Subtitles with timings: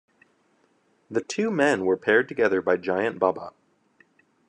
[1.11, 3.53] The two men were paired together by Giant Baba.